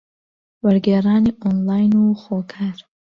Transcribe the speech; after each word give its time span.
وەرگێڕانی 0.63 1.37
ئۆنلاین 1.41 1.91
و 2.01 2.19
خۆکار 2.21 2.77